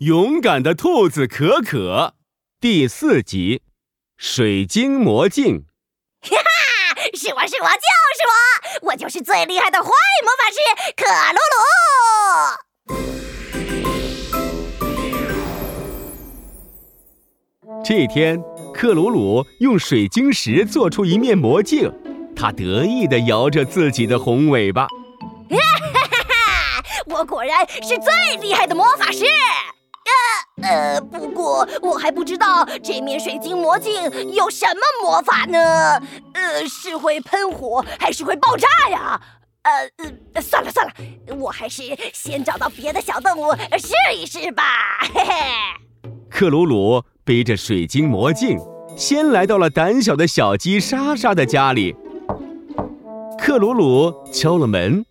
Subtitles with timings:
[0.00, 2.16] 勇敢的兔子可可
[2.60, 3.62] 第四集：
[4.18, 5.64] 水晶魔镜。
[6.20, 6.42] 哈哈，
[7.14, 7.80] 是我是我就
[8.12, 8.20] 是
[8.82, 10.58] 我，我就是最厉害的坏魔法师
[10.94, 11.38] 克鲁
[17.72, 17.82] 鲁。
[17.82, 18.38] 这天，
[18.74, 21.90] 克鲁鲁用水晶石做出一面魔镜，
[22.36, 24.82] 他得意地摇着自己的红尾巴。
[24.82, 25.56] 哈
[25.94, 26.84] 哈哈！
[27.06, 29.24] 我果然是最厉害的魔法师。
[31.00, 33.94] 不过我还不知道这面水晶魔镜
[34.32, 35.58] 有什么魔法呢？
[36.34, 39.20] 呃，是会喷火还是会爆炸呀？
[39.62, 40.92] 呃呃，算了算了，
[41.36, 41.82] 我还是
[42.12, 44.62] 先找到别的小动物试一试吧。
[45.12, 45.34] 嘿嘿。
[46.30, 48.58] 克鲁鲁背着水晶魔镜，
[48.96, 51.96] 先来到了胆小的小鸡莎莎的家里。
[53.38, 55.04] 克鲁鲁敲了门，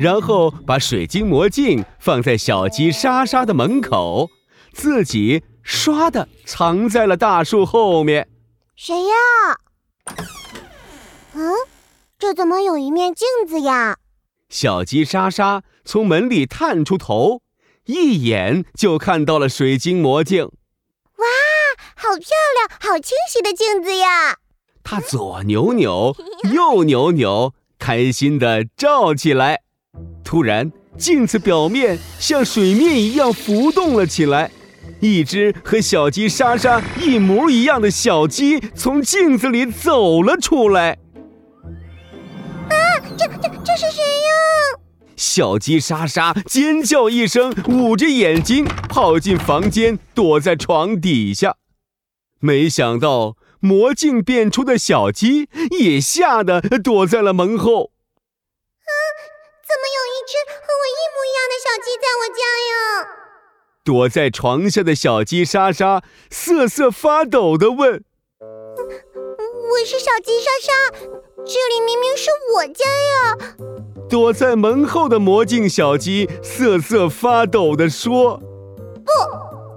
[0.00, 4.28] 然后把水晶魔镜放在小鸡莎莎的门口。
[4.72, 8.28] 自己唰的藏在了大树后面。
[8.74, 9.14] 谁呀？
[11.34, 11.52] 嗯，
[12.18, 13.98] 这怎么有一面镜子呀？
[14.48, 17.40] 小鸡莎莎从门里探出头，
[17.86, 20.44] 一眼就看到了水晶魔镜。
[20.44, 21.26] 哇，
[21.96, 22.26] 好漂
[22.56, 24.36] 亮，好清晰的镜子呀！
[24.82, 26.14] 它左扭扭，
[26.52, 29.60] 右扭扭，开心的照起来。
[30.24, 34.50] 突然，镜子表面像水面一样浮动了起来。
[35.02, 40.92] 一只和小鸡莎莎一模一样的小鸡从镜子里走了出来。
[42.70, 42.76] 啊，
[43.18, 44.30] 这这这是谁呀？
[45.16, 51.56] 小鸡莎莎尖叫一声，捂着眼睛跑进房间，躲在床底下。
[52.38, 55.48] 没想到魔镜变出的小鸡
[55.80, 57.90] 也吓得躲在了门后。
[57.90, 58.92] 啊，
[59.66, 63.21] 怎么有一只和我一模一样的小鸡在我家呀？
[63.84, 68.04] 躲在床下的小鸡莎莎瑟瑟发抖地问
[68.38, 70.72] ：“我是小鸡莎莎，
[71.44, 73.36] 这里明明是我家呀！”
[74.08, 78.36] 躲在门后的魔镜小鸡瑟瑟发抖地说
[79.04, 79.10] ：“不，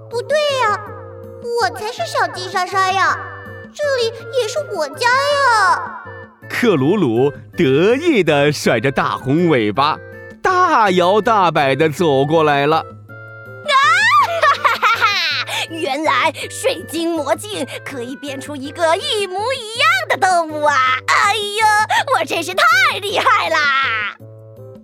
[0.08, 0.80] 不对呀，
[1.60, 3.18] 我才是小鸡莎莎呀，
[3.74, 6.02] 这里也是我家呀！”
[6.48, 9.98] 克鲁鲁得意地甩着大红尾巴，
[10.40, 12.84] 大摇大摆地走过来了。
[15.70, 20.76] 原来水晶魔镜可以变出一个一模一样的动物啊！
[21.06, 22.64] 哎呀，我真是太
[23.00, 24.14] 厉害啦！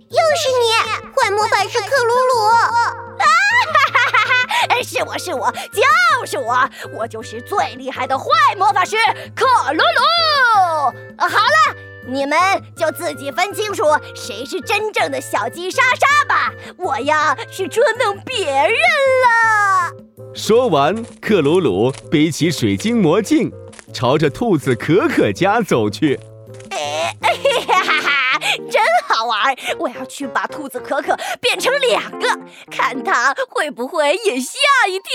[0.09, 0.71] 又是你，
[1.15, 2.45] 坏魔法师克鲁鲁！
[2.45, 3.25] 啊
[3.65, 4.19] 哈哈哈
[4.67, 4.81] 哈！
[4.83, 8.25] 是我是我就是我，我就是最厉害的坏
[8.57, 8.97] 魔法师
[9.35, 9.83] 克鲁鲁！
[11.17, 11.75] 好了，
[12.07, 12.37] 你们
[12.75, 19.02] 就自己分清楚谁是真正的小鸡莎莎吧，我要去捉弄别人了。
[20.45, 23.49] 说完，克鲁鲁背起水晶魔镜，
[23.93, 26.19] 朝着兔子可可家走去。
[26.69, 27.15] 哎，
[27.65, 28.39] 哈哈哈，
[28.69, 29.55] 真好玩！
[29.79, 32.27] 我要去把兔子可可变成两个，
[32.69, 34.57] 看它会不会也吓
[34.89, 35.13] 一跳。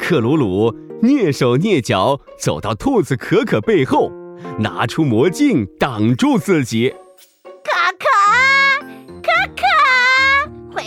[0.00, 4.10] 克鲁鲁蹑手蹑脚走到兔子可可背后，
[4.58, 6.92] 拿出魔镜挡住自己。
[7.44, 8.21] 可可，可可，回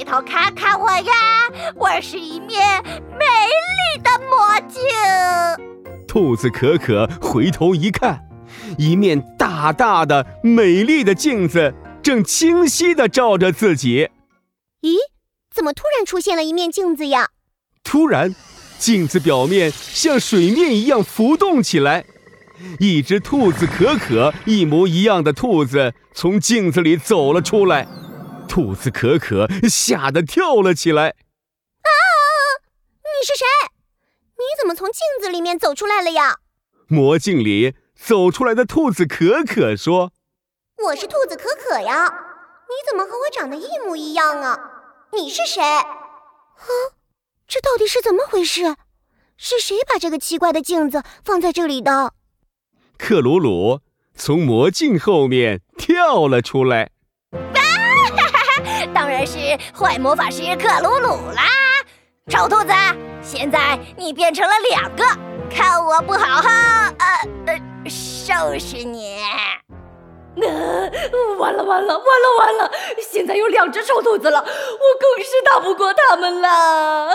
[0.05, 1.13] 头看看我呀！
[1.75, 4.83] 我是一面美丽的魔镜。
[6.07, 8.21] 兔子可可回头一看，
[8.77, 11.73] 一面大大的、美丽的镜子
[12.03, 14.09] 正清晰的照着自己。
[14.81, 14.95] 咦，
[15.53, 17.29] 怎么突然出现了一面镜子呀？
[17.83, 18.33] 突然，
[18.77, 22.05] 镜子表面像水面一样浮动起来，
[22.79, 27.87] 一只兔子可可一模一样的兔子从镜子里走了出来。
[28.55, 31.09] 兔子可可吓得跳了起来。
[31.09, 31.89] 啊
[33.03, 33.45] 你是谁？
[34.37, 36.37] 你怎么从镜子里面走出来了呀？
[36.87, 40.13] 魔镜里走出来的兔子可可说
[40.85, 42.05] ：“我是兔子可可呀，
[42.69, 44.57] 你怎么和我长得一模一样啊？
[45.11, 45.61] 你是谁？
[45.61, 45.83] 啊，
[47.49, 48.77] 这到底是怎么回事？
[49.35, 52.13] 是谁把这个奇怪的镜子放在这里的？”
[52.97, 53.81] 克鲁鲁
[54.15, 56.91] 从魔镜后面跳了出来。
[59.25, 61.43] 是坏魔法师克鲁鲁啦！
[62.27, 62.71] 丑兔子，
[63.21, 65.03] 现在你变成了两个，
[65.49, 66.49] 看我不好好
[66.97, 67.05] 呃
[67.47, 69.19] 呃收拾你！
[70.41, 70.91] 呃，
[71.39, 72.71] 完了完了完了完了！
[73.01, 77.09] 现在有两只臭兔子了，我更是打不过他们了。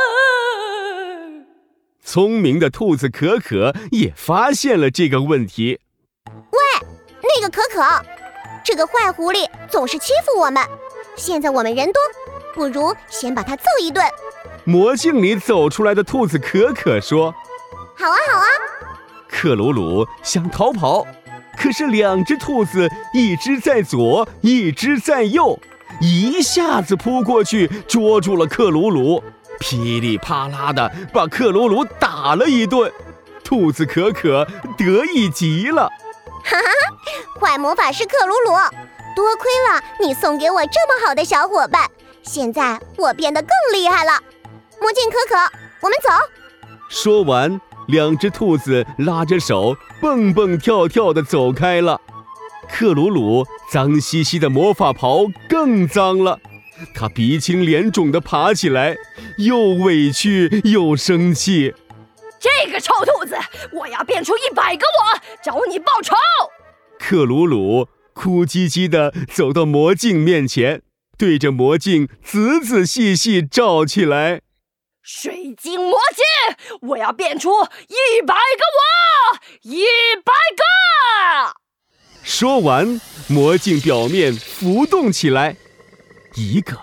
[2.02, 5.80] 聪明的兔子可可也发现了这个问题。
[6.26, 6.58] 喂，
[7.22, 7.82] 那个可可，
[8.64, 10.62] 这个坏狐狸总是欺负我们。
[11.20, 12.00] 现在我们人多，
[12.55, 14.02] 不如先把他揍一顿。
[14.64, 17.31] 魔镜里走出来的兔子可可说
[17.94, 18.46] ：“好啊，好啊。”
[19.28, 21.06] 克鲁鲁想逃跑，
[21.58, 25.58] 可是两只兔子，一只在左，一只在右，
[26.00, 29.23] 一下子扑过去捉住了克鲁鲁，
[29.58, 32.90] 噼里啪啦的把克鲁鲁打了一顿。
[33.44, 34.46] 兔子可可
[34.78, 35.90] 得意极了，
[36.44, 37.38] 哈哈！
[37.38, 38.79] 坏魔法师克鲁鲁，
[39.20, 41.90] 多亏了你送给我这么好的小伙伴，
[42.22, 44.12] 现在我变得更厉害了。
[44.81, 45.37] 魔镜可可，
[45.81, 46.08] 我们走。
[46.88, 47.61] 说完。
[47.87, 52.00] 两只兔子拉着手，蹦蹦跳跳地走开了。
[52.70, 56.38] 克鲁鲁脏兮兮的魔法袍更脏了，
[56.94, 58.96] 他鼻青脸肿地爬起来，
[59.38, 61.75] 又委屈又生气。
[62.38, 63.37] 这个臭兔子，
[63.73, 66.14] 我要变出一百个我，找你报仇！
[66.96, 70.82] 克鲁鲁哭唧唧地走到魔镜面前，
[71.16, 74.42] 对着魔镜仔仔细细照起来。
[75.02, 77.50] 水晶魔镜，我要变出
[77.88, 79.84] 一百个我，一
[80.24, 81.56] 百个！
[82.22, 85.56] 说完，魔镜表面浮动起来，
[86.34, 86.78] 一个，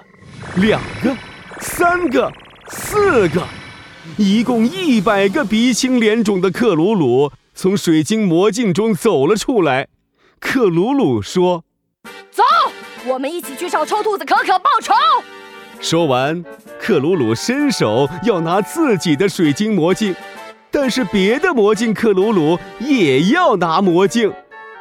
[0.55, 1.15] 两个，
[1.59, 2.31] 三个，
[2.69, 3.47] 四个，
[4.17, 9.87] 一共一百个鼻青脸肿的克鲁鲁从水晶魔镜中走了出来。
[10.39, 11.63] 克鲁鲁说
[12.31, 12.43] ：“走，
[13.05, 14.93] 我们一起去找臭兔子可可报仇。”
[15.79, 16.43] 说完，
[16.79, 20.15] 克鲁鲁伸手要拿自己的水晶魔镜，
[20.71, 24.33] 但是别的魔镜克鲁鲁也要拿魔镜。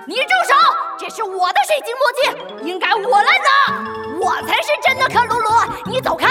[0.07, 0.55] 你住手！
[0.99, 3.85] 这是我的水晶魔镜，应该我来拿。
[4.19, 5.49] 我才是真的克鲁鲁，
[5.91, 6.27] 你走开！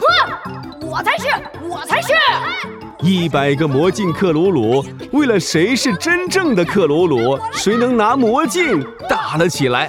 [0.90, 1.26] 我才是，
[1.68, 2.08] 我才是。
[3.00, 9.88] 一百个魔镜克鲁鲁为了谁是真正的克鲁鲁，谁能拿魔镜打了起来。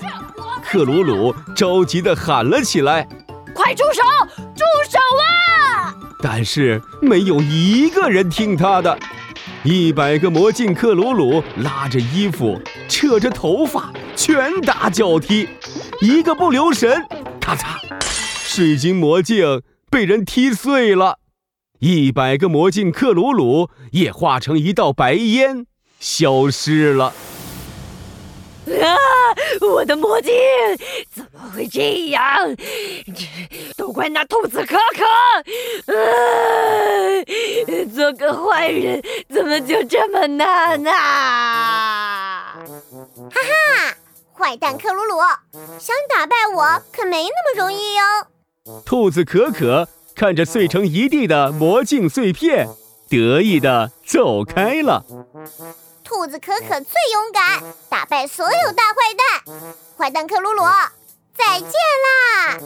[0.63, 3.07] 克鲁鲁着急地喊了起来。
[3.51, 4.03] 快住手！
[4.55, 4.99] 住手
[5.79, 5.95] 啊！
[6.21, 8.95] 但是没有一个人听他的。
[9.63, 15.49] 一百个魔镜克鲁鲁拉着衣服，扯着头发，拳打脚踢，
[15.99, 17.03] 一个不留神，
[17.39, 17.65] 咔嚓，
[17.99, 21.19] 水晶魔镜被人踢碎了。
[21.79, 25.65] 一百个魔镜克鲁鲁也化成一道白烟，
[25.99, 27.13] 消失了。
[28.67, 28.95] 啊！
[29.59, 30.31] 我的魔镜
[31.13, 32.55] 怎么会这样？
[33.75, 35.03] 都怪那兔子可可！
[35.93, 35.95] 啊！
[37.93, 42.55] 做个坏人怎么就这么难啊？
[42.55, 43.97] 哈哈！
[44.37, 45.17] 坏蛋克鲁鲁，
[45.79, 48.01] 想打败我可没那么容易哟！
[48.85, 52.67] 兔子可可看着碎成一地的魔镜碎片，
[53.09, 55.03] 得意的走开了。
[56.03, 59.63] 兔子可可最勇敢，打败所有大坏蛋。
[59.97, 60.63] 坏蛋克鲁鲁，
[61.35, 61.71] 再见
[62.05, 62.59] 啦！